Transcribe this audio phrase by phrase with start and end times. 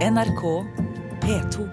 [0.00, 0.64] NRK
[1.20, 1.68] P2.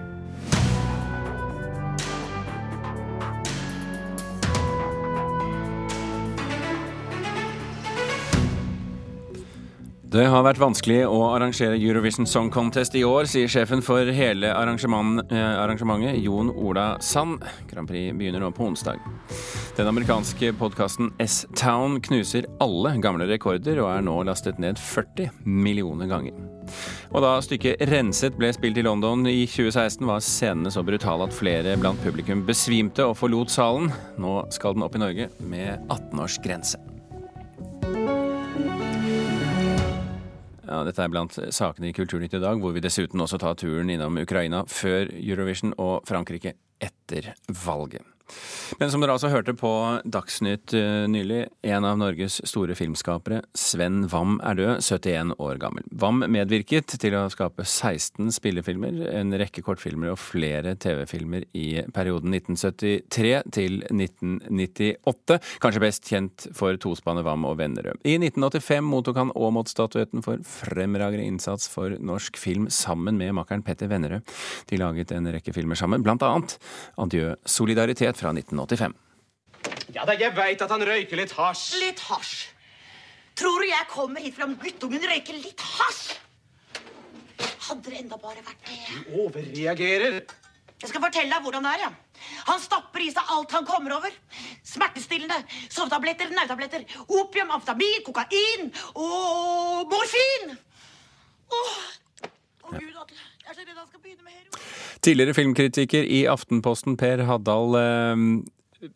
[10.02, 14.52] Det har vært vanskelig å arrangere Eurovision Song Contest i år, sier sjefen for hele
[14.52, 17.40] arrangement, eh, arrangementet, Jon Ola Sand.
[17.72, 19.00] Grand Prix begynner nå på onsdag.
[19.76, 26.06] Den amerikanske podkasten S-Town knuser alle gamle rekorder, og er nå lastet ned 40 millioner
[26.06, 26.57] ganger.
[27.12, 31.34] Og da stykket 'Renset' ble spilt i London i 2016, var scenene så brutale at
[31.34, 33.92] flere blant publikum besvimte og forlot salen.
[34.18, 36.78] Nå skal den opp i Norge med 18-årsgrense.
[40.68, 43.88] Ja, dette er blant sakene i Kulturnytt i dag, hvor vi dessuten også tar turen
[43.88, 46.52] innom Ukraina før Eurovision og Frankrike
[46.84, 47.32] etter
[47.64, 48.04] valget.
[48.78, 49.68] Men som dere altså hørte på
[50.06, 55.88] Dagsnytt eh, nylig, en av Norges store filmskapere, Sven Wam, er død, 71 år gammel.
[55.98, 62.36] Wam medvirket til å skape 16 spillefilmer, en rekke kortfilmer og flere TV-filmer i perioden
[62.38, 65.40] 1973 til 1998.
[65.64, 67.98] Kanskje best kjent for tospannet Wam og Vennerød.
[68.06, 73.90] I 1985 mottok han Aamodt-statuetten for fremragende innsats for norsk film sammen med makkeren Petter
[73.90, 74.22] Vennerød.
[74.70, 76.54] De laget en rekke filmer sammen, blant annet
[77.02, 78.30] Adjø solidaritet fra
[78.68, 78.94] 1985.
[79.96, 81.78] Ja da, jeg veit at han røyker litt hasj.
[81.82, 82.34] Litt hasj.
[83.38, 86.16] Tror du jeg kommer hit fordi guttungen røyker litt hasj?
[87.68, 88.78] Hadde det enda bare vært det.
[89.20, 90.20] Overreagerer.
[90.78, 91.82] Jeg skal fortelle deg hvordan det er.
[91.88, 91.90] ja.
[92.48, 94.14] Han stapper i seg alt han kommer over.
[94.66, 95.36] Smertestillende,
[95.74, 96.84] sovetabletter, nervetabletter,
[97.18, 100.54] opium, amfetamin, kokain og morfin.
[101.48, 101.74] Åh,
[102.68, 103.18] Å, Gud, Atle.
[103.42, 104.64] Jeg er så redd han skal begynne med heroin.
[105.02, 107.76] Tidligere filmkritiker i Aftenposten, Per Haddal.
[107.80, 108.24] eh,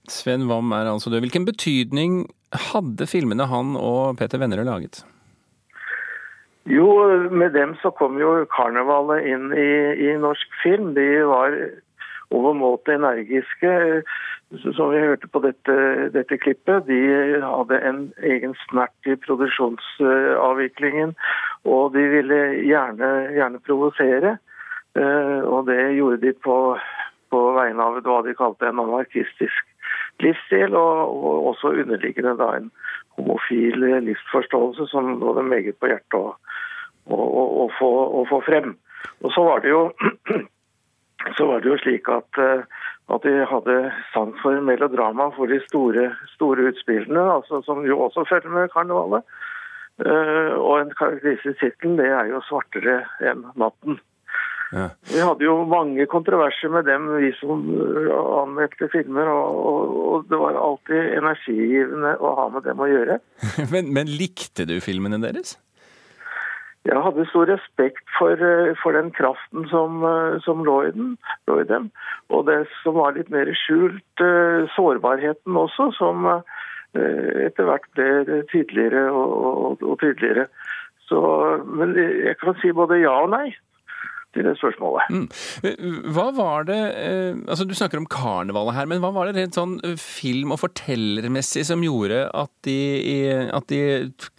[0.09, 1.21] Sven Wam er altså død.
[1.25, 2.13] Hvilken betydning
[2.71, 5.03] hadde filmene han og Peter Vennerød laget?
[6.71, 6.87] Jo,
[7.31, 9.71] med dem så kom jo karnevalet inn i,
[10.07, 10.93] i norsk film.
[10.95, 11.57] De var
[12.31, 13.73] overmåte energiske.
[14.77, 15.75] Som vi hørte på dette,
[16.13, 21.15] dette klippet, de hadde en egen snert i produksjonsavviklingen.
[21.65, 24.37] Og de ville gjerne, gjerne provosere.
[24.95, 26.77] Eh, Og det gjorde de på,
[27.33, 29.65] på vegne av hva de kalte en anarkistisk
[30.21, 32.71] livsstil, og, og også underliggende da en
[33.17, 36.35] homofil livsforståelse som lå dem meget på hjertet å,
[37.07, 37.19] å,
[37.65, 37.91] å, få,
[38.21, 38.77] å få frem.
[39.23, 39.91] Og så var det jo
[41.51, 42.63] var det jo slik at, eh,
[43.15, 43.79] at de hadde
[44.13, 49.27] sans for melodrama for de store, store utspillene, altså, som jo også følger med karnevalet.
[50.03, 54.01] Eh, Og en karakteristisk tittel det er jo 'Svartere enn natten'.
[54.73, 54.87] Ja.
[55.05, 59.29] Vi hadde jo mange kontroverser med dem, vi som eh, anmeldte filmer.
[59.29, 63.19] Og, og, og det var alltid energigivende å ha med dem å gjøre.
[63.73, 65.55] Men, men likte du filmene deres?
[66.89, 71.15] Jeg hadde stor respekt for, eh, for den kraften som, eh, som lå, i den,
[71.51, 71.91] lå i dem.
[72.33, 74.25] Og det som var litt mer skjult,
[74.77, 76.29] sårbarheten også, som
[76.93, 80.47] etter hvert ble tydeligere og, og, og tydeligere.
[81.09, 81.21] Så,
[81.65, 83.53] men jeg kan si både ja og nei
[84.33, 85.09] til det spørsmålet.
[85.13, 85.27] Mm.
[86.15, 89.59] Hva var det eh, Altså, du snakker om karnevalet her, men hva var det rent
[89.59, 92.79] sånn eh, film- og fortellermessig som gjorde at de,
[93.53, 93.83] at de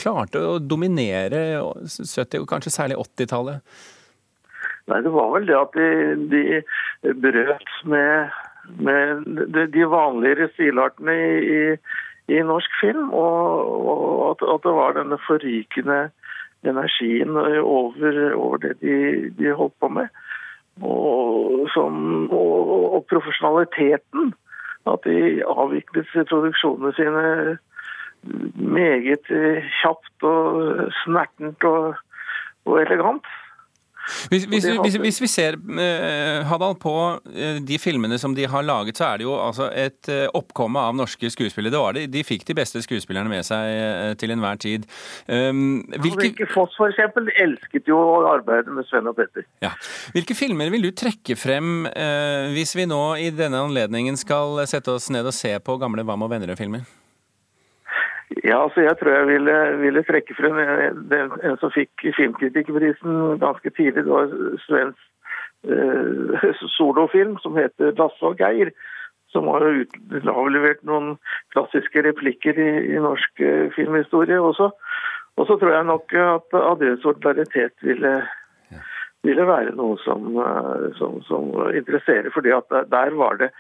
[0.02, 3.62] klarte å dominere 70- og kanskje særlig 80-tallet?
[4.92, 5.92] Nei, det var vel det at de,
[6.34, 8.34] de brøt med,
[8.84, 11.62] med de, de vanligere stilartene i, i,
[12.36, 16.02] i norsk film, og, og at, at det var denne forrykende
[16.66, 18.96] energien over, over det de,
[19.38, 20.07] de holdt på med.
[20.81, 24.34] Og, som, og, og profesjonaliteten.
[24.90, 27.57] At de avviklet produksjonene sine
[28.56, 29.29] meget
[29.79, 31.96] kjapt og snertent og,
[32.66, 33.28] og elegant.
[34.31, 36.94] Hvis, hvis, hvis, hvis vi ser, eh, Hadal, på
[37.31, 40.80] eh, de filmene som de har laget, så er det jo altså et eh, oppkomme
[40.80, 41.72] av norske skuespillere.
[41.74, 42.06] Det var det.
[42.13, 44.88] De fikk de beste skuespillerne med seg til enhver tid.
[45.28, 49.46] Um, hvilke, Ulrikke Foss for eksempel elsket jo å arbeide med Sven og Petter.
[49.63, 49.72] ja.
[50.16, 51.86] hvilke filmer vil du trekke frem
[52.54, 56.25] hvis vi nå i denne anledningen skal sette oss ned og se på gamle Vam
[56.25, 56.83] og Vennerød-filmer?
[58.44, 63.72] Ja, altså jeg tror jeg ville, ville trekke frem en, en som fikk filmkritikerprisen ganske
[63.72, 64.04] tidlig.
[64.04, 64.34] Det var
[64.66, 65.00] Svens
[65.63, 68.74] eh, solofilm som heter 'Lasse og Geir'.
[69.31, 71.16] Som har avlevert noen
[71.56, 74.69] klassiske replikker i, i norsk eh, filmhistorie også.
[75.38, 78.13] Og så tror jeg nok at Adré solidaritet ville,
[79.24, 82.30] ville være noe som, eh, som, som interesserer.
[82.34, 83.54] fordi at der var det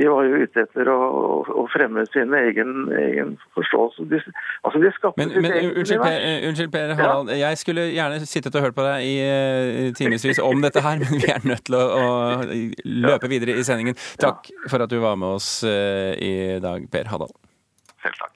[0.00, 0.98] de var jo ute etter å,
[1.44, 4.06] å fremme sin egen, egen forståelse.
[4.08, 4.20] De,
[4.64, 6.46] altså de skapte Men, men unnskyld, per, univers.
[6.48, 7.32] unnskyld, per Harald.
[7.36, 11.20] Jeg skulle gjerne sittet og hørt på deg i uh, timevis om dette her, men
[11.20, 12.08] vi er nødt til å, å
[13.04, 13.98] løpe videre i sendingen.
[14.22, 17.32] Takk for at du var med oss eh, i dag, Per Hadal.
[18.00, 18.29] Selv takk.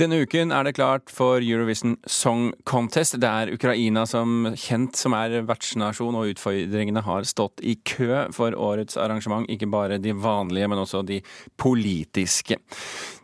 [0.00, 3.18] Denne uken er det klart for Eurovision Song Contest.
[3.20, 8.56] Det er Ukraina som kjent som er vertsnasjon, og utfordringene har stått i kø for
[8.56, 9.44] årets arrangement.
[9.52, 11.18] Ikke bare de vanlige, men også de
[11.60, 12.56] politiske.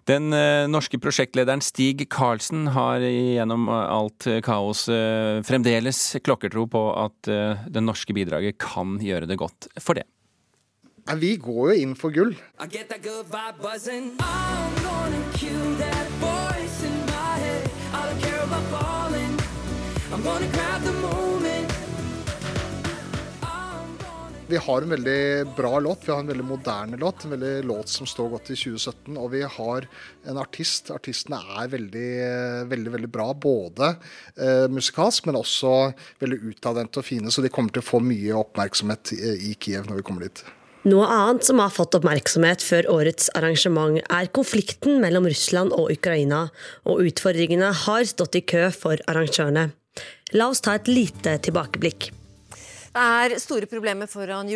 [0.06, 7.32] Den eh, norske prosjektlederen Stig Karlsen har gjennom alt kaos eh, fremdeles klokkertro på at
[7.32, 10.04] eh, det norske bidraget kan gjøre det godt for det.
[11.06, 12.32] Nei, Vi går jo inn for gull.
[12.58, 14.16] I get that good vibe buzzing.
[14.18, 17.70] I'm gonna cue that voice in my head.
[17.94, 19.38] I don't care about falling.
[20.12, 21.72] I'm gonna grab the moment.
[24.48, 26.08] Vi har en veldig bra låt.
[26.08, 27.24] Vi har en veldig moderne låt.
[27.24, 29.16] En veldig låt som står godt i 2017.
[29.16, 29.88] Og vi har
[30.26, 30.90] en artist.
[30.90, 32.10] Artistene er veldig,
[32.70, 33.30] veldig veldig bra.
[33.34, 33.94] Både
[34.34, 35.72] eh, musikalsk, men også
[36.22, 37.30] veldig utadvendte og fine.
[37.30, 40.46] Så de kommer til å få mye oppmerksomhet i, i Kiev når vi kommer dit.
[40.86, 46.44] Noe annet som har fått oppmerksomhet før årets arrangement, er konflikten mellom Russland og Ukraina,
[46.86, 49.72] og utfordringene har stått i kø for arrangørene.
[50.38, 52.12] La oss ta et lite tilbakeblikk.
[52.94, 54.46] Det er store problemer foran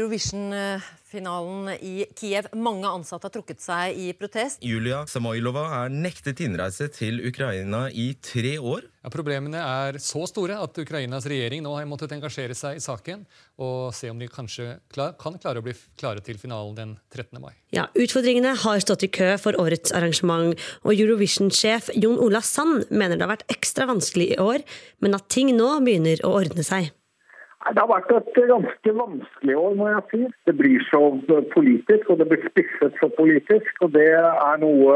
[1.10, 2.46] Eurovision-finalen i Kiev.
[2.54, 4.62] Mange ansatte har trukket seg i protest.
[4.62, 8.86] Julia Samoilova er nektet innreise til Ukraina i tre år.
[9.02, 13.24] Ja, problemene er så store at Ukrainas regjering nå har måttet engasjere seg i saken
[13.58, 17.40] og se om de kanskje klar, kan klare å bli klare til finalen den 13.
[17.40, 17.54] mai.
[17.72, 23.16] Ja, Utfordringene har stått i kø for årets arrangement, og Eurovision-sjef Jon Ola Sand mener
[23.16, 24.64] det har vært ekstra vanskelig i år,
[25.00, 26.90] men at ting nå begynner å ordne seg.
[27.60, 30.20] Det har vært et ganske vanskelig år, må jeg si.
[30.48, 31.00] Det blir så
[31.52, 33.68] politisk, og det blir spisset så politisk.
[33.84, 34.94] Og det er noe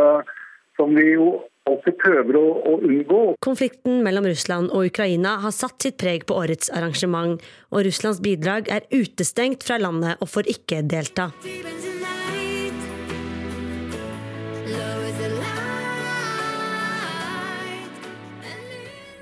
[0.78, 1.28] som vi jo
[1.68, 3.20] alltid prøver å, å unngå.
[3.44, 7.36] Konflikten mellom Russland og Ukraina har satt sitt preg på årets arrangement,
[7.68, 11.30] og Russlands bidrag er utestengt fra landet og får ikke delta.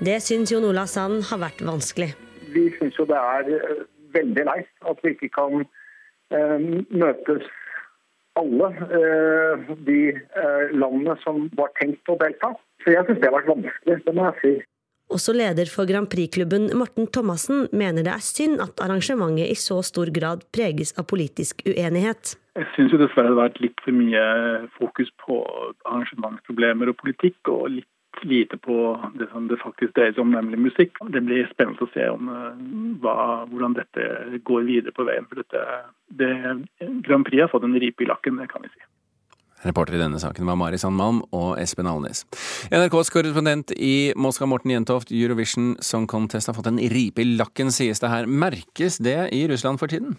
[0.03, 2.11] Det syns Jon Ola Sand har vært vanskelig.
[2.53, 3.83] Vi syns jo det er eh,
[4.15, 6.57] veldig leit at vi ikke kan eh,
[6.93, 7.49] møtes
[8.39, 8.69] alle
[8.99, 12.53] eh, de eh, landene som var tenkt å delta.
[12.83, 14.53] Så jeg syns det har vært vanskelig, det må jeg si.
[15.13, 19.81] Også leder for Grand Prix-klubben Morten Thomassen mener det er synd at arrangementet i så
[19.85, 22.33] stor grad preges av politisk uenighet.
[22.57, 24.23] Jeg syns dessverre det har vært litt for mye
[24.77, 25.39] fokus på
[25.89, 27.89] arrangementsproblemer og politikk, og litt
[28.21, 28.77] lite på
[29.19, 30.97] det som det faktisk dreier seg om, nemlig musikk.
[31.13, 32.63] Det blir spennende å se om eh,
[33.03, 33.17] hva,
[33.51, 35.27] hvordan dette går videre på veien.
[35.29, 35.63] For dette,
[36.19, 36.33] det,
[37.05, 38.83] Grand Prix har fått en ripe i lakken, det kan vi si.
[39.63, 42.25] Reporter i denne saken var Mari Sandmalm og Espen Alnes.
[42.67, 47.71] NRKs korrespondent i Moskva, Morten Jentoft, Eurovision Song Contest har fått en ripe i lakken,
[47.71, 48.27] sies det her.
[48.27, 50.17] Merkes det i Russland for tiden?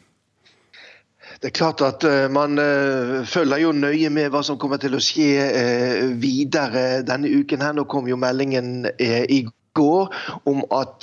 [1.43, 4.97] Det er klart at uh, man uh, følger jo nøye med hva som kommer til
[4.97, 7.63] å skje uh, videre denne uken.
[7.65, 7.75] her.
[7.77, 9.45] Nå kom jo meldingen i
[9.75, 10.13] går
[10.47, 11.03] om at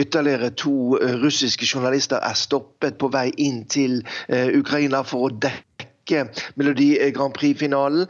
[0.00, 4.00] ytterligere to russiske journalister er stoppet på vei inn til
[4.58, 5.67] Ukraina for å dekke
[6.58, 8.06] Melodi Grand Prix-finalen.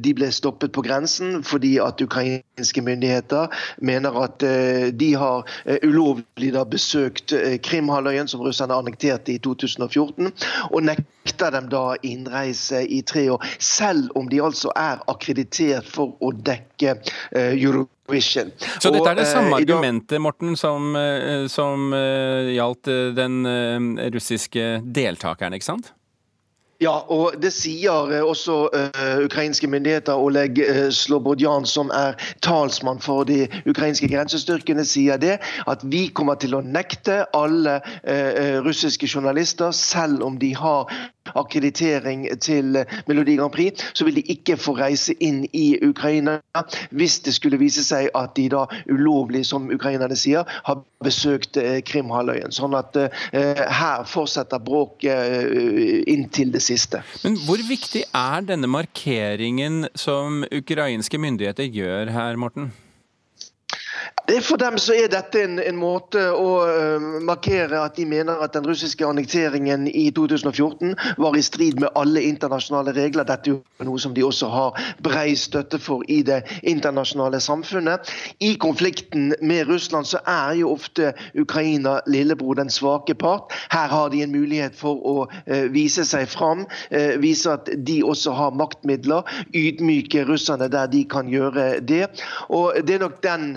[0.00, 3.50] De ble stoppet på grensen fordi at ukrainske myndigheter
[3.84, 4.42] mener at
[4.98, 5.46] de har
[5.86, 10.32] ulovlig da besøkt Krimhalvøya, som russerne annekterte i 2014,
[10.70, 16.16] og nekter dem da innreise i tre år, selv om de altså er akkreditert for
[16.20, 16.96] å dekke
[17.36, 18.52] Eurovision.
[18.80, 23.40] Så dette er det samme eh, argumentet, Morten, som, eh, som eh, gjaldt eh, den
[23.46, 25.92] eh, russiske deltakeren, ikke sant?
[26.80, 30.16] Ja, og det sier eh, også uh, ukrainske myndigheter.
[30.16, 35.36] Oleg uh, Slobodjan, som er talsmann for de ukrainske grensestyrkene, sier det.
[35.68, 40.88] At vi kommer til å nekte alle uh, russiske journalister, selv om de har
[41.38, 46.38] akkreditering til Melodi Grand Prix, så vil de ikke få reise inn i Ukraina
[46.90, 51.80] hvis det skulle vise seg at de da ulovlig, som ukrainerne sier, har besøkt eh,
[51.86, 52.50] Krimhalvøya.
[52.54, 57.02] Sånn at eh, her fortsetter bråket eh, inntil det siste.
[57.24, 62.70] Men hvor viktig er denne markeringen som ukrainske myndigheter gjør her, Morten?
[64.28, 68.54] For dem så er dette en, en måte å uh, markere at de mener at
[68.54, 73.26] den russiske annekteringen i 2014 var i strid med alle internasjonale regler.
[73.26, 78.12] Dette er jo noe som de også har brei støtte for i det internasjonale samfunnet.
[78.38, 83.50] I konflikten med Russland så er jo ofte Ukraina lillebror, den svake part.
[83.72, 87.98] Her har de en mulighet for å uh, vise seg fram, uh, vise at de
[88.06, 92.06] også har maktmidler, ydmyke russerne der de kan gjøre det.
[92.46, 93.56] Og det er nok den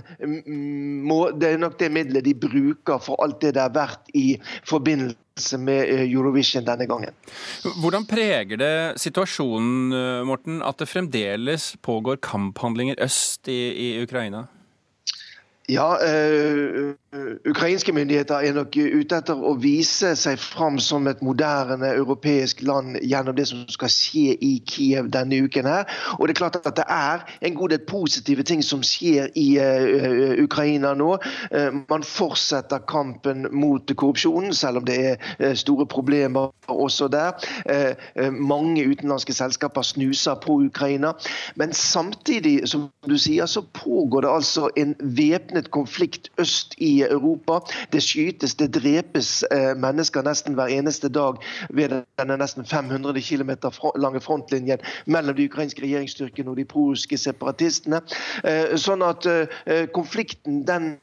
[0.53, 4.38] må, det er nok det middelet de bruker for alt det det har vært i
[4.69, 7.15] forbindelse med eh, Eurovision denne gangen.
[7.81, 14.48] Hvordan preger det situasjonen eh, Morten, at det fremdeles pågår kamphandlinger øst i, i Ukraina?
[15.70, 16.93] Ja, øh,
[17.50, 22.98] Ukrainske myndigheter er nok ute etter å vise seg fram som et moderne europeisk land
[23.00, 25.65] gjennom det som skal skje i Kiev denne uken.
[25.65, 25.86] her.
[26.20, 29.46] Og Det er klart at det er en god del positive ting som skjer i
[29.62, 31.17] uh, Ukraina nå.
[31.89, 34.98] Man fortsetter kampen mot korrupsjonen, selv om det
[35.39, 37.32] er store problemer også der.
[38.32, 41.13] Mange utenlandske selskaper snuser på Ukraina.
[41.55, 47.60] Men samtidig, som du sier, så pågår det altså en væpnet konflikt øst i Europa.
[47.91, 53.51] Det skytes, det drepes eh, mennesker nesten hver eneste dag ved denne nesten 500 km
[53.95, 58.01] lange frontlinjen mellom de ukrainske regjeringsstyrkene og de prorussiske separatistene.
[58.43, 60.93] Eh, sånn at eh, konflikten den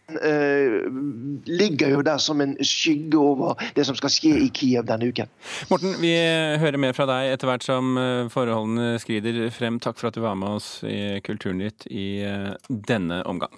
[1.46, 5.30] ligger jo der som en skygge over det som skal skje i Kiev denne uken.
[5.70, 6.12] Morten, vi
[6.60, 7.94] hører mer fra deg etter hvert som
[8.32, 9.78] forholdene skrider frem.
[9.82, 12.08] Takk for at du var med oss i Kulturnytt i
[12.68, 13.54] denne omgang.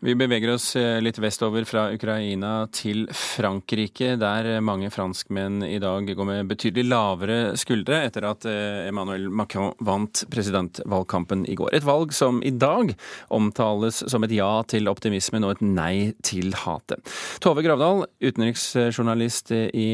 [0.00, 6.06] Vi beveger oss eh, litt vestover fra Ukraina til Frankrike, der mange franskmenn i dag
[6.14, 11.72] går med betydelig lavere skuldre etter at eh, Emmanuel Macron vant presidentvalgkampen i går.
[11.74, 12.94] Et valg som i dag
[13.34, 17.02] omtales som et ja til optimismen og et nei til hatet.
[17.42, 19.88] Tove Gravdal, utenriksjournalist i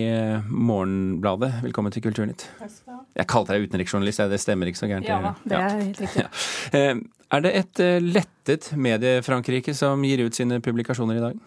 [0.53, 2.45] Morgenbladet, velkommen til Kulturnytt.
[2.61, 3.03] Takk skal du ha.
[3.23, 5.09] Jeg kalte deg utenriksjournalist, det stemmer ikke så gærent?
[5.09, 6.29] Ja det er helt riktig.
[6.29, 6.93] Ja.
[7.35, 11.39] Er det et eh, lettet medie-Frankrike som gir ut sine publikasjoner i dag?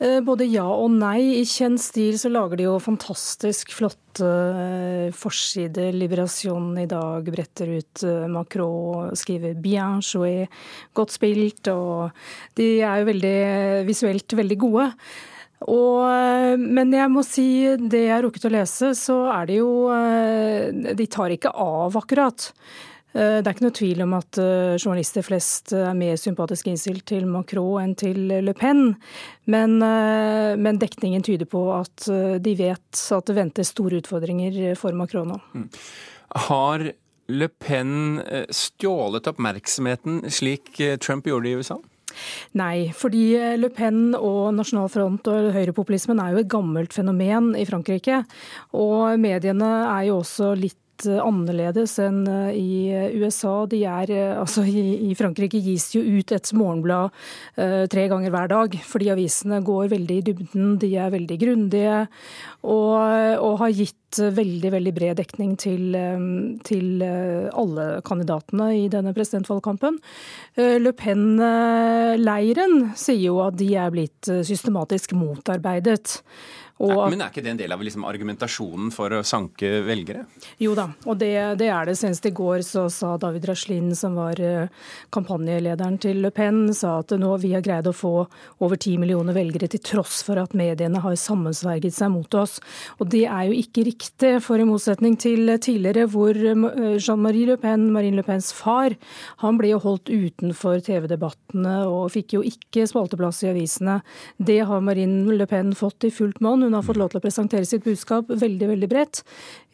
[0.00, 1.40] Eh, både ja og nei.
[1.40, 5.90] I kjent stil så lager de jo fantastisk flotte eh, forsider.
[5.96, 10.46] Liberation i dag bretter ut Macron, skriver 'bien joué',
[10.94, 11.72] godt spilt.
[11.72, 12.14] Og
[12.60, 13.40] de er jo veldig
[13.88, 14.86] visuelt veldig gode.
[15.66, 19.92] Og, men jeg må si, det jeg har rukket å lese, så er det jo
[20.96, 22.46] De tar ikke av, akkurat.
[23.12, 27.08] Eh, det er ikke noe tvil om at eh, journalister flest er mer sympatisk innstilt
[27.10, 28.94] til Macron enn til Le Pen,
[29.50, 32.06] men, eh, men, dekningen tyder på at
[32.40, 35.38] de vet at det venter store utfordringer for Macron nå.
[35.54, 35.68] Mm.
[36.46, 36.90] Har
[37.30, 38.20] Le Pen
[38.54, 41.76] stjålet oppmerksomheten slik Trump gjorde i USA?
[42.58, 47.66] Nei, fordi Le Pen og Nasjonal Front og høyrepopulismen er jo et gammelt fenomen i
[47.68, 48.22] Frankrike.
[48.74, 53.64] Og mediene er jo også litt Eh, annerledes enn eh, i eh, USA.
[53.70, 57.10] De er, altså i, Frankrike gis jo ut et morgenblad
[57.90, 60.76] tre ganger hver dag, fordi avisene går veldig i dybden.
[60.80, 61.96] De er veldig grundige
[62.62, 62.94] og,
[63.40, 65.94] og har gitt veldig veldig bred dekning til,
[66.66, 69.98] til, alle kandidatene i denne presidentvalgkampen.
[70.56, 76.20] Le Pen-leiren sier jo at de er blitt systematisk motarbeidet.
[76.80, 80.22] Og, men er ikke det en del av liksom, argumentasjonen for å sanke velgere?
[80.62, 81.96] Jo da, og det, det er det.
[82.00, 84.70] Senest i går så sa David Raslin, som var eh,
[85.12, 88.14] kampanjelederen til Le Pen, sa at nå vi har greid å få
[88.64, 92.56] over ti millioner velgere til tross for at mediene har sammensverget seg mot oss.
[92.96, 97.58] Og det er jo ikke riktig, for i motsetning til tidligere hvor eh, Jean-Marie Le
[97.60, 98.96] Pen, Marine Le Pens far,
[99.44, 104.00] han ble jo holdt utenfor TV-debattene og fikk jo ikke spalteplass i avisene.
[104.40, 106.69] Det har Marine Le Pen fått i fullt monn.
[106.70, 109.24] Hun har fått lov til å presentere sitt budskap veldig veldig bredt.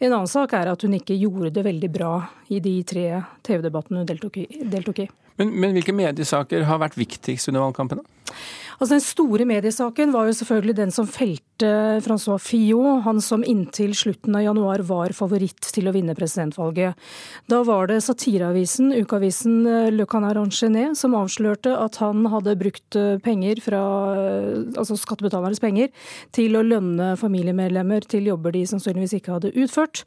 [0.01, 2.09] En annen sak er at hun ikke gjorde det veldig bra
[2.49, 3.03] i de tre
[3.45, 4.47] TV-debattene hun deltok i.
[4.65, 5.05] Deltok i.
[5.37, 8.01] Men, men, hvilke mediesaker har vært viktigst under valgkampen?
[8.77, 11.69] Altså Den store mediesaken var jo selvfølgelig den som felte
[12.05, 16.93] Francois Fillon, han som inntil slutten av januar var favoritt til å vinne presidentvalget.
[17.49, 22.99] Da var det satireavisen, ukeavisen eh, Le Canard Enchaîné, som avslørte at han hadde brukt
[22.99, 23.81] eh, penger fra
[24.13, 25.89] eh, altså skattebetalernes penger
[26.37, 30.05] til å lønne familiemedlemmer til jobber de sannsynligvis ikke hadde utført.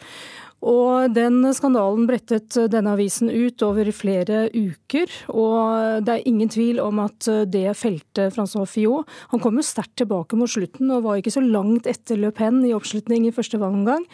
[0.61, 5.09] Og den skandalen brettet denne avisen ut over flere uker.
[5.33, 9.09] Og det er ingen tvil om at det felte Francois Fillot.
[9.33, 12.61] Han kom jo sterkt tilbake mot slutten og var ikke så langt etter Le Pen
[12.69, 14.05] i oppslutning i første valgomgang.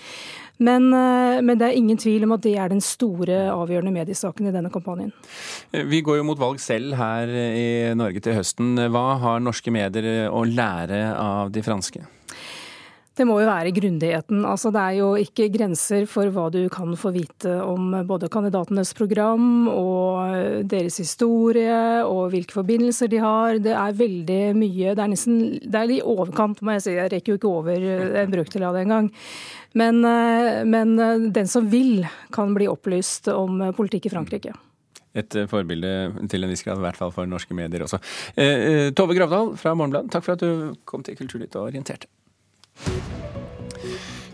[0.59, 4.49] Men, eh, men, det er ingen tvil om at det er den store avgjørende mediesaken
[4.49, 5.13] i denne kampanjen.
[5.73, 8.73] Vi går jo mot valg selv her i Norge til høsten.
[8.93, 12.07] Hva har norske medier å lære av de franske?
[13.17, 14.43] Det må jo være grundigheten.
[14.45, 18.93] Altså, det er jo ikke grenser for hva du kan få vite om både kandidatenes
[18.99, 23.61] program og deres historie og hvilke forbindelser de har.
[23.65, 24.93] Det er veldig mye.
[24.93, 26.97] Det er nesten det er i overkant, må jeg si.
[26.99, 27.89] Jeg rekker jo ikke over
[28.23, 29.11] en brøkdel av det engang.
[29.77, 30.05] Men,
[30.69, 30.95] men
[31.33, 32.05] den som vil,
[32.37, 34.57] kan bli opplyst om politikk i Frankrike
[35.17, 35.93] et forbilde
[36.31, 38.01] til en viss grad, i hvert fall for norske medier også.
[38.37, 42.11] Eh, eh Tove Gravdal fra Morgenbladet, takk for at du kom til Kulturnytt og orienterte.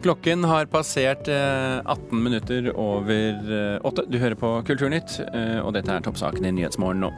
[0.02, 4.02] Klokken har passert 18 eh, minutter over 8.
[4.10, 7.10] Du hører på Kulturnytt, eh, og dette er toppsaken i Nyhetsmorgen nå.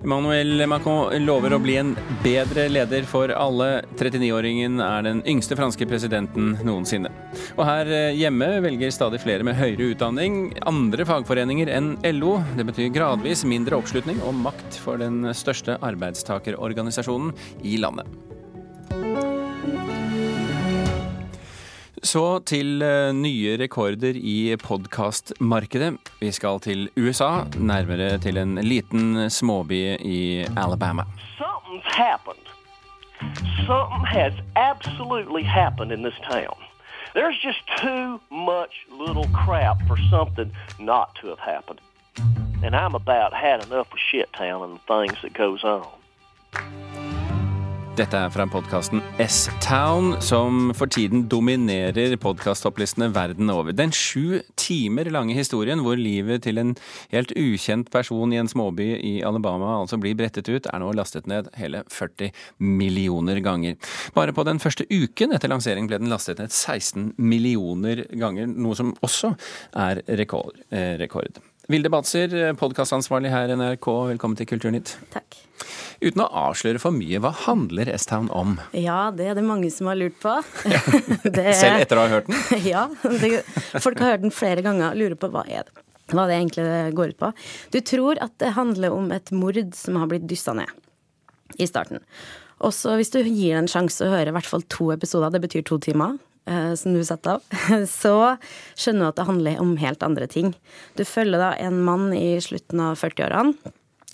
[0.00, 1.92] Emmanuel Macron lover å bli en
[2.24, 3.82] bedre leder for alle.
[4.00, 7.12] 39-åringen er den yngste franske presidenten noensinne.
[7.58, 12.38] Og her hjemme velger stadig flere med høyere utdanning andre fagforeninger enn LO.
[12.56, 17.36] Det betyr gradvis mindre oppslutning og makt for den største arbeidstakerorganisasjonen
[17.68, 18.08] i landet.
[22.04, 25.94] Så til eh, nye rekorder i podkastmarkedet.
[26.20, 31.06] Vi skal til USA, nærmere til en liten småby i Alabama.
[31.38, 32.44] Something's happened.
[33.64, 36.56] Something has absolutely happened in this town.
[37.14, 41.80] There's just too much little crap for something not to have happened.
[42.64, 45.88] And I'm about had enough of shit town and the things that goes on.
[47.94, 53.70] Dette er fra podkasten S-Town, som for tiden dominerer podkasttopplistene verden over.
[53.70, 56.72] Den sju timer lange historien hvor livet til en
[57.14, 61.30] helt ukjent person i en småby i Alabama altså blir brettet ut, er nå lastet
[61.30, 63.78] ned hele 40 millioner ganger.
[64.18, 68.74] Bare på den første uken etter lansering ble den lastet ned 16 millioner ganger, noe
[68.74, 69.36] som også
[69.86, 70.58] er rekord.
[70.74, 71.38] Eh, rekord.
[71.72, 74.90] Vilde Batzer, podkastansvarlig her i NRK, velkommen til Kulturnytt.
[75.14, 75.38] Takk.
[76.02, 78.58] Uten å avsløre for mye, hva handler S-Town om?
[78.76, 80.34] Ja, det er det mange som har lurt på.
[80.68, 80.82] Ja.
[81.30, 81.54] er...
[81.56, 82.36] Selv etter å ha hørt den?
[82.74, 82.84] ja.
[83.00, 83.40] Det...
[83.80, 85.80] folk har hørt den flere ganger og lurer på hva er det
[86.12, 86.64] hva det egentlig
[86.98, 87.30] går ut på.
[87.72, 90.68] Du tror at det handler om et mord som har blitt dyssa ned
[91.56, 92.04] i starten.
[92.60, 95.64] Også hvis du gir en sjanse å høre i hvert fall to episoder, det betyr
[95.64, 98.36] to timer, som du satte av, så
[98.76, 100.50] skjønner du at det handler om helt andre ting.
[100.98, 103.72] Du følger da en mann i slutten av 40-årene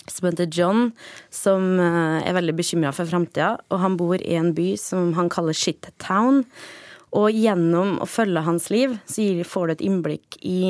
[0.09, 0.91] som heter John,
[1.29, 3.55] som eh, er veldig bekymra for framtida.
[3.71, 6.43] Og han bor i en by som han kaller Shit-town.
[7.17, 10.61] Og gjennom å følge hans liv, så får du et innblikk i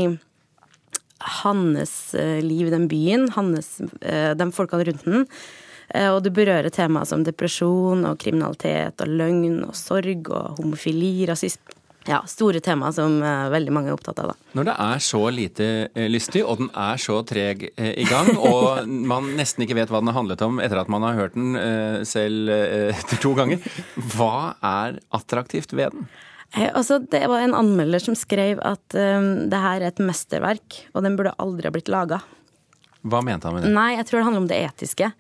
[1.43, 5.27] hans eh, liv i den byen, hans, eh, de folkene rundt den.
[5.91, 11.81] Og det berører temaer som depresjon og kriminalitet og løgn og sorg og homofili, rasisme
[12.09, 14.31] ja, store tema som uh, veldig mange er opptatt av.
[14.31, 14.49] Da.
[14.57, 18.89] Når det er så lite uh, lystig, og den er så treg i gang, og
[19.11, 21.55] man nesten ikke vet hva den har handlet om etter at man har hørt den
[22.07, 23.61] selv etter to ganger,
[24.15, 26.09] hva er attraktivt ved den?
[26.51, 31.05] Altså, det var en anmelder som skrev at um, det her er et mesterverk, og
[31.05, 32.19] den burde aldri ha blitt laga.
[33.01, 33.73] Hva mente han med det?
[33.73, 35.11] Nei, jeg tror det handler om det etiske.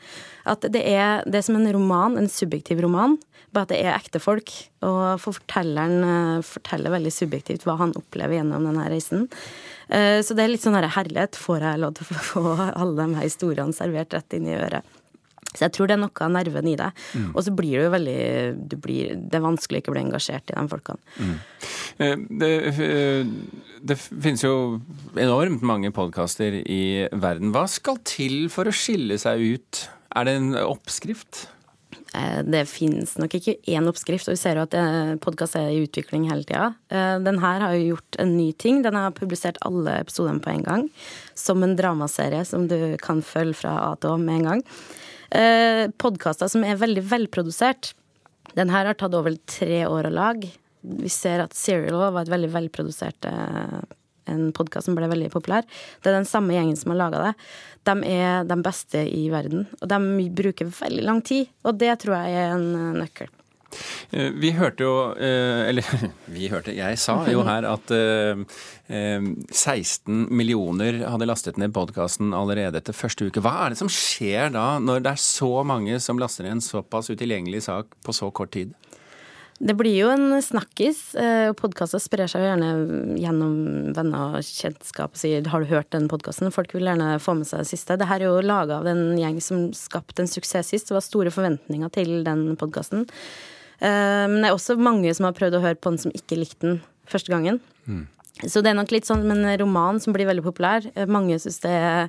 [0.51, 3.17] At det er, det er som en roman, en subjektiv roman,
[3.51, 4.53] bare at det er ekte folk.
[4.85, 9.27] Og fortelleren eh, forteller veldig subjektivt hva han opplever gjennom denne reisen.
[9.89, 11.39] Eh, så det er litt sånn herlighet.
[11.41, 15.00] Får jeg lov til å få alle de her historiene servert rett inn i øret?
[15.51, 16.89] Så jeg tror det er noe av nerven i det.
[17.11, 17.29] Mm.
[17.33, 18.19] Og så blir det jo veldig
[18.71, 21.15] du blir, Det er vanskelig ikke å bli engasjert i de folkene.
[21.19, 21.37] Mm.
[22.01, 22.51] Eh, det,
[23.83, 24.53] det, finnes jo
[25.19, 27.51] enormt mange podkaster i verden.
[27.55, 29.87] Hva skal til for å skille seg ut?
[30.15, 31.45] Er det en oppskrift?
[32.15, 35.67] Eh, det finnes nok ikke én oppskrift, og vi ser jo at eh, podkast er
[35.75, 36.71] i utvikling hele tida.
[36.87, 38.81] Denne den her har jo gjort en ny ting.
[38.87, 40.89] Den har publisert alle episodene på en gang.
[41.35, 44.67] Som en dramaserie som du kan følge fra A til Å med en gang.
[45.31, 47.93] Podkaster som er veldig velprodusert.
[48.57, 50.49] Den her har tatt over tre år å lage.
[50.81, 53.29] Vi ser at Serial var et veldig velprodusert
[54.31, 55.67] en podkast som ble veldig populær.
[56.01, 57.33] Det er den samme gjengen som har laga det.
[57.89, 59.67] De er de beste i verden.
[59.81, 63.31] Og de bruker veldig lang tid, og det tror jeg er en eh, nøkkel.
[64.11, 65.87] Eh, vi hørte jo, eh, eller
[66.35, 67.93] vi hørte, jeg sa jo her at
[68.91, 73.43] 16 millioner hadde lastet ned podkasten allerede etter første uke.
[73.43, 76.65] Hva er det som skjer da, når det er så mange som laster ned en
[76.65, 78.75] såpass utilgjengelig sak på så kort tid?
[79.61, 81.13] Det blir jo en snakkis.
[81.21, 83.53] Eh, Podkaster sprer seg jo gjerne gjennom
[83.93, 85.13] venner og kjentskap.
[85.13, 86.51] Sier 'har du hørt den podkasten'?
[86.51, 87.97] Folk vil gjerne få med seg det siste.
[87.97, 90.87] Dette er jo laga av en gjeng som skapte en suksess sist.
[90.87, 93.05] Det var store forventninger til den podkasten.
[93.81, 96.39] Eh, men det er også mange som har prøvd å høre på den som ikke
[96.39, 97.59] likte den første gangen.
[97.85, 98.05] Mm.
[98.41, 100.85] Så det er nok litt sånn med en roman som blir veldig populær.
[101.11, 102.07] Mange syns det er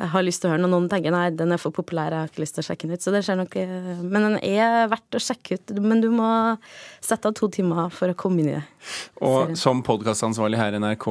[0.00, 2.14] jeg har lyst til å høre den, og noen tenker nei, den er for populær,
[2.14, 3.04] jeg har ikke lyst til å sjekke den ut.
[3.04, 5.72] Så det skjer nok eh, Men den er verdt å sjekke ut.
[5.84, 6.28] Men du må
[7.04, 8.62] sette av to timer for å komme inn i det.
[9.26, 11.08] Og som podkastansvarlig her i NRK,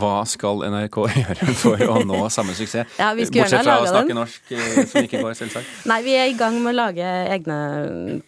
[0.00, 2.96] hva skal NRK gjøre for å nå samme suksess?
[2.98, 4.20] Ja, vi skulle Bortsett fra å snakke den.
[4.22, 5.76] norsk, eh, som ikke går, selvsagt.
[5.92, 7.58] Nei, vi er i gang med å lage egne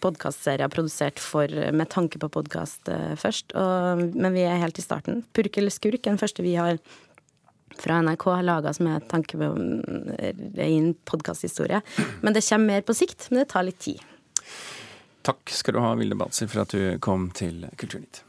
[0.03, 2.87] podkastserier produsert for, med tanke på podkast
[3.19, 3.51] først.
[3.59, 5.25] Og, men vi er helt i starten.
[5.35, 6.79] Purk eller skurk er den første vi har
[7.81, 11.81] fra NRK har laga som er tanke på en podkasthistorie.
[12.21, 14.03] Men det kommer mer på sikt, men det tar litt tid.
[15.27, 18.23] Takk skal du ha, Vilde Batzer, for at du kom til Kulturnytt.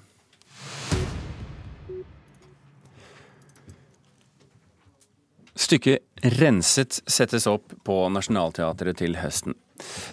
[5.59, 9.55] Stykket 'Renset' settes opp på Nationaltheatret til høsten.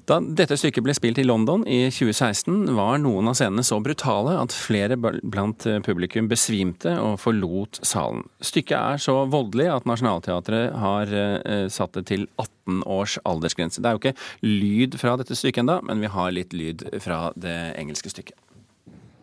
[0.06, 4.38] Da dette stykket ble spilt i London i 2016, var noen av scenene så brutale
[4.39, 8.25] at flere blant publikum besvimte og forlot salen.
[8.45, 13.82] Stykket er så voldelig at Nationaltheatret har eh, satt det til 18 års aldersgrense.
[13.82, 17.30] Det er jo ikke lyd fra dette stykket ennå, men vi har litt lyd fra
[17.36, 18.38] det engelske stykket.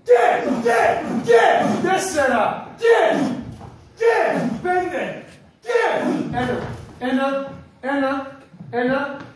[0.06, 0.48] Get!
[0.66, 1.06] Get!
[1.26, 1.82] Get!
[1.84, 2.44] Dessera!
[2.82, 3.22] Get!
[3.98, 4.62] Get!
[4.62, 5.28] Get!
[7.00, 7.28] Enda!
[7.82, 8.14] Enda!
[8.32, 8.42] Get!
[8.72, 9.18] Ria!
[9.18, 9.31] Get!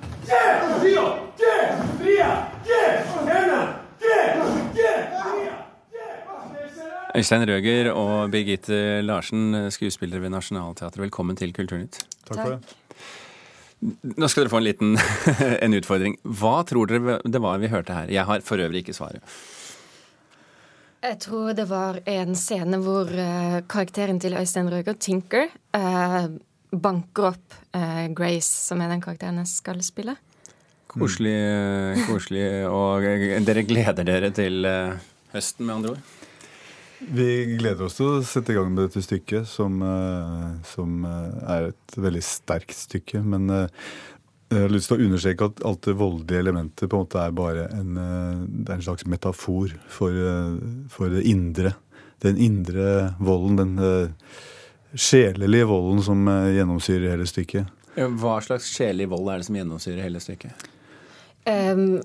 [7.16, 12.02] Øystein Røger og Birgitte Larsen, skuespillere ved Nationaltheatret, velkommen til Kulturnytt.
[12.26, 12.74] Takk for det.
[14.16, 14.98] Nå skal dere få en liten
[15.64, 16.18] en utfordring.
[16.26, 18.10] Hva tror dere det var vi hørte her?
[18.12, 19.22] Jeg har for øvrig ikke svaret.
[21.06, 26.28] Jeg tror det var en scene hvor eh, karakteren til Øystein Røger, Tinker, eh,
[26.72, 30.16] banker opp eh, Grace, som er den karakteren jeg skal spille.
[30.90, 31.36] Koselig,
[32.06, 32.46] koselig.
[32.70, 33.04] Og
[33.46, 36.14] dere gleder dere til eh, høsten, med andre ord?
[36.96, 41.40] Vi gleder oss til å sette i gang med dette stykket, som, eh, som eh,
[41.52, 43.20] er et veldig sterkt stykke.
[43.20, 43.88] Men eh,
[44.48, 47.36] jeg har lyst til å understreke at alt det voldelige elementet på en måte er
[47.36, 47.96] bare en,
[48.46, 50.14] det er en slags metafor for,
[50.92, 51.74] for det indre.
[52.22, 54.12] Den indre volden, den
[54.96, 57.72] sjelelige volden som eh, gjennomsyrer hele stykket.
[57.96, 60.66] Hva slags sjelelig vold er det som gjennomsyrer hele stykket?
[61.46, 62.00] Um,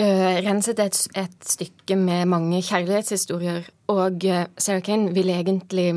[0.00, 5.90] uh, Renset er et, et stykke med mange kjærlighetshistorier, og eh, Sarah Kane ville egentlig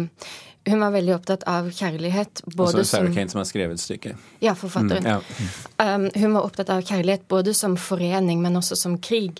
[0.67, 2.41] Hun var veldig opptatt av kjærlighet.
[2.59, 4.25] Altså Sarah som Kane som har skrevet stykket?
[4.43, 5.05] Ja, forfatteren.
[5.05, 5.93] Mm, ja.
[5.95, 9.39] Um, hun var opptatt av kjærlighet både som forening, men også som krig.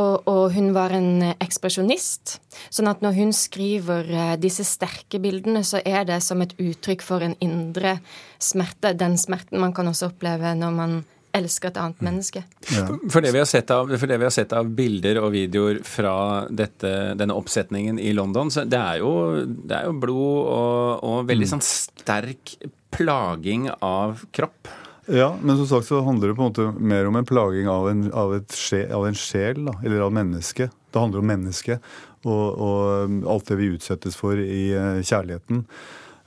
[0.00, 2.38] Og, og hun var en ekspresjonist.
[2.72, 7.04] Sånn at når hun skriver eh, disse sterke bildene, så er det som et uttrykk
[7.04, 7.98] for en indre
[8.40, 8.94] smerte.
[8.96, 11.02] Den smerten man kan også oppleve når man
[11.36, 12.42] elsker et annet menneske.
[12.68, 15.80] For, det vi har sett av, for det vi har sett av bilder og videoer
[15.86, 16.14] fra
[16.52, 19.12] dette, denne oppsetningen i London, så det er jo,
[19.48, 22.56] det er jo blod og, og veldig sånn sterk
[22.92, 24.68] plaging av kropp.
[25.12, 27.90] Ja, men som sagt så handler det på en måte mer om en plaging av
[27.90, 30.72] en, av et sje, av en sjel, da, eller av mennesket.
[30.88, 31.92] Det handler om mennesket
[32.24, 35.66] og, og alt det vi utsettes for i eh, kjærligheten.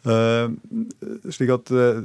[0.05, 0.51] Uh,
[1.33, 2.03] slik at uh,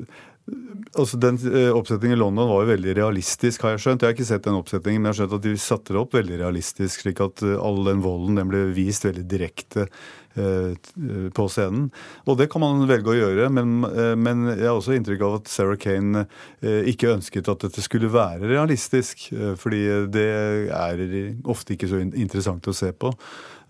[0.97, 4.07] altså Den uh, oppsetningen i London var jo veldig realistisk, har jeg skjønt.
[4.07, 6.17] Jeg har ikke sett den oppsetningen, men jeg har skjønt at de satte det opp
[6.17, 9.91] veldig realistisk, slik at all den volden den ble vist veldig direkte
[10.31, 11.89] på scenen.
[12.27, 15.39] Og det kan man velge å gjøre, men, eh, men jeg har også inntrykk av
[15.41, 16.27] at Sarah Kane
[16.63, 20.29] eh, ikke ønsket at dette skulle være realistisk, eh, fordi det
[20.71, 21.03] er
[21.51, 23.13] ofte ikke så interessant å se på.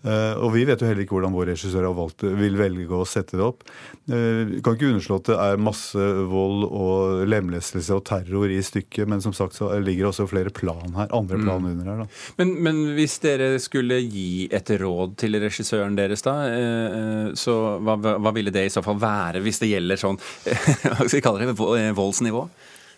[0.03, 3.03] Eh, og vi vet jo heller ikke hvordan vår regissør har valgt, vil velge å
[3.05, 3.61] sette det opp.
[4.09, 8.57] Eh, Vi kan ikke underslå at det er masse vold og lemlestelse og terror i
[8.65, 11.45] stykket, men som sagt så ligger det også flere plan her, andre Mm.
[11.45, 11.97] plan under her.
[12.01, 12.07] da.
[12.39, 17.79] Men, men hvis dere skulle gi et råd til regissøren deres, da, eh, eh, så
[17.79, 20.17] hva, hva ville det i så fall være, hvis det gjelder sånn
[20.97, 21.53] Hva skal vi kalle det?
[21.77, 22.47] eh, Voldsnivå?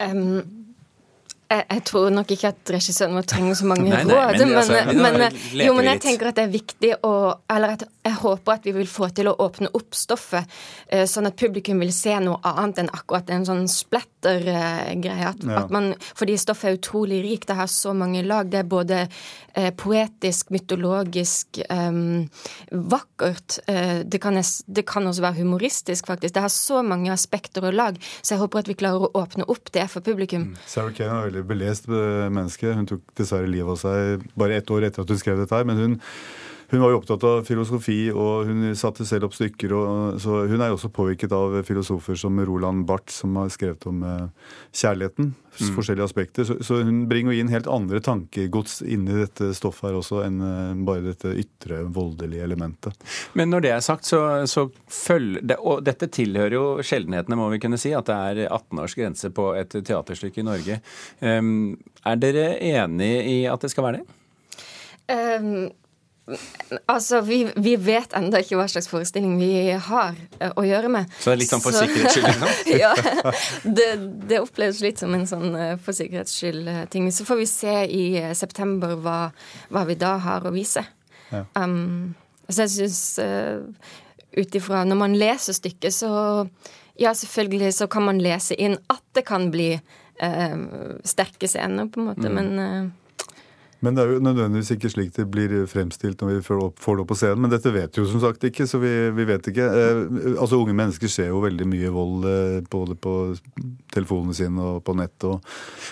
[0.04, 0.62] Um,
[1.54, 4.39] jeg, jeg tror nok ikke at regissøren vår trenger så mange Nei, nei, råd.
[4.42, 7.13] men Men, altså, men, jo, men jeg tenker at det er viktig å
[7.54, 10.50] Eller at jeg håper at vi vil få til å åpne opp stoffet,
[10.92, 15.28] eh, sånn at publikum vil se noe annet enn akkurat en sånn splatter-greie.
[15.30, 15.62] At, Ja.
[15.63, 17.48] at man, fordi stoffet er utrolig rikt.
[17.48, 18.50] Det har så mange lag.
[18.52, 19.08] Det er både
[19.56, 22.28] eh, poetisk, mytologisk, um,
[22.72, 23.60] vakkert.
[23.68, 24.36] Eh, det, kan,
[24.68, 26.34] det kan også være humoristisk, faktisk.
[26.36, 29.48] Det har så mange aspekter og lag, så jeg håper at vi klarer å åpne
[29.48, 30.56] opp det for publikum.
[30.68, 32.73] Sarah Kane er veldig belest menneske.
[32.75, 35.67] Hun tok dessverre livet av seg bare ett år etter at hun skrev dette her.
[35.69, 35.99] Men hun,
[36.73, 39.75] hun var jo opptatt av filosofi, og hun satte selv opp stykker.
[39.77, 43.86] Og, så hun er jo også påvirket av filosofer som Roland Barth, som har skrevet
[43.91, 45.36] om eh, kjærligheten.
[45.53, 45.67] Mm.
[45.75, 46.47] Forskjellige aspekter.
[46.49, 50.23] Så, så hun bringer jo inn helt andre tankegods inn i dette stoffet her også,
[50.25, 52.97] enn eh, bare dette ytre, voldelige elementet.
[53.38, 57.51] Men når det er sagt, så, så følger det, Og dette tilhører jo sjeldenhetene, må
[57.53, 60.81] vi kunne si, at det er 18 års grense på et teaterstykke i Norge.
[61.21, 64.19] Um, er dere enig i at det skal være det?
[65.13, 65.69] Um,
[66.86, 71.12] altså, vi, vi vet ennå ikke hva slags forestilling vi har uh, å gjøre med.
[71.19, 72.53] Så det er litt sånn for sikkerhets skyld, liksom?
[72.83, 72.93] ja.
[73.63, 73.89] Det,
[74.29, 77.09] det, oppleves litt som en sånn uh, for sikkerhets skyld-ting.
[77.15, 79.17] Så får vi se i uh, september hva,
[79.73, 80.86] hva, vi da har å vise.
[81.33, 81.43] Ja.
[81.59, 82.13] Um,
[82.47, 82.97] så jeg syns
[84.36, 86.09] ut ifra Når man leser stykket, så
[86.99, 89.71] Ja, selvfølgelig så kan man lese inn at det kan bli
[91.09, 92.36] sterke scener, på en måte, Mm.
[92.36, 92.91] men
[93.84, 97.10] Men det er jo nødvendigvis ikke slik det blir fremstilt når vi får det opp
[97.12, 97.41] på scenen.
[97.43, 99.65] Men dette vet vi jo som sagt ikke, så vi, vi vet ikke.
[99.67, 100.02] Eh,
[100.38, 103.15] altså Unge mennesker ser jo veldig mye vold eh, både på
[103.93, 105.28] telefonene sine og på nett.
[105.28, 105.43] Og,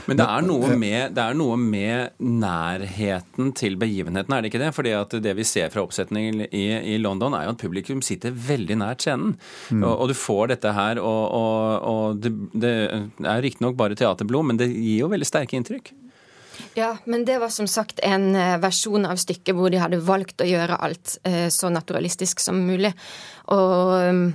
[0.07, 4.71] Men det er, med, det er noe med nærheten til begivenheten, er det ikke det?
[4.77, 8.31] Fordi at det vi ser fra oppsetningen i, i London, er jo at publikum sitter
[8.31, 9.35] veldig nært scenen.
[9.69, 9.83] Mm.
[9.83, 14.63] Og, og, du får dette her, og, og det, det er riktignok bare teaterblod, men
[14.63, 15.91] det gir jo veldig sterke inntrykk.
[16.73, 20.43] Ja, men det var som sagt en eh, versjon av stykket hvor de hadde valgt
[20.43, 22.93] å gjøre alt eh, så naturalistisk som mulig.
[23.51, 24.25] Og um,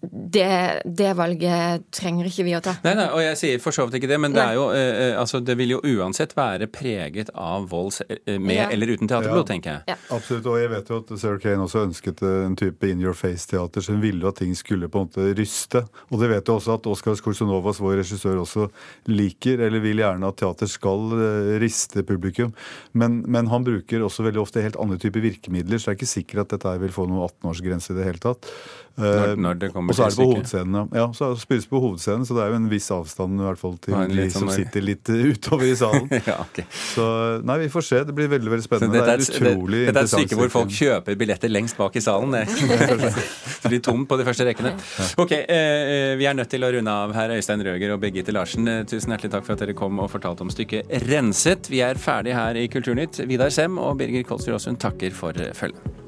[0.00, 2.76] det, det, valget trenger ikke vi å ta.
[2.84, 5.16] Nei, nei, og jeg sier for så vidt ikke det, men det, er jo, eh,
[5.18, 8.68] altså, det vil jo uansett være preget av vold eh, med Ja.
[8.70, 9.96] eller uten teaterblod, tenker jeg.
[10.14, 13.16] Absolutt, og jeg vet jo at Sarah Kane også ønsket eh, en type in your
[13.18, 15.82] face-teater, så hun ville at ting skulle på en måte ryste.
[16.12, 18.68] Og det vet jeg også at Oskar Skorsonovas, vår regissør, også
[19.10, 22.54] liker, eller vil gjerne at teater skal eh, riste publikum.
[22.94, 26.14] Men, men han bruker også veldig ofte helt andre typer virkemidler, så det er ikke
[26.14, 28.52] sikkert at dette vil få noen 18-årsgrense i det hele tatt.
[28.98, 31.06] Når- når det kommer og så er det på hovedscenen, ja.
[31.16, 33.94] Så spilles på hovedscenen, så det er jo en viss avstand i hvert fall til
[34.12, 36.08] de som sånn- sitter litt eh, utover i salen.
[36.30, 36.64] ja, okay.
[36.94, 37.06] Så
[37.48, 38.02] nei, vi får se.
[38.08, 39.00] Det blir veldig veldig spennende.
[39.02, 41.76] er, det et- er utrolig det, dette er et stykke hvor folk kjøper billetter lengst
[41.80, 42.32] bak i salen.
[42.36, 42.46] Det
[43.62, 44.74] Det blir tomt på de første rekkene.
[45.18, 48.68] Ok, eh, Vi er nødt til å runde av her, Øystein Røger og Birgitte Larsen.
[48.70, 51.68] Eh, Tusen hjertelig takk for at dere kom og fortalte om stykket Renset.
[51.72, 53.22] Vi er ferdig her i Kulturnytt.
[53.28, 56.07] Vidar Sem og Birger Kolsrud Aasund takker for eh, følget.